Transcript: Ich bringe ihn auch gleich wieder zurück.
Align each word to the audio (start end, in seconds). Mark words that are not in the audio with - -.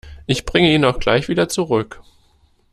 Ich 0.25 0.45
bringe 0.47 0.73
ihn 0.73 0.83
auch 0.83 0.97
gleich 0.97 1.27
wieder 1.27 1.47
zurück. 1.47 2.01